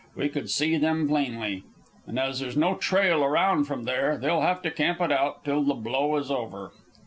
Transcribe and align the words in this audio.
We 0.15 0.29
could 0.29 0.49
see 0.49 0.77
them 0.77 1.07
plainly. 1.07 1.61
And 2.07 2.17
as 2.17 2.39
there's 2.39 2.57
no 2.57 2.73
trail 2.73 3.23
around 3.23 3.65
from 3.65 3.83
there, 3.83 4.17
they'll 4.17 4.41
have 4.41 4.63
to 4.63 4.71
camp 4.71 4.99
it 4.99 5.11
out 5.11 5.45
till 5.45 5.61
the 5.61 5.75
blow 5.75 6.15
is 6.17 6.31
over." 6.31 6.71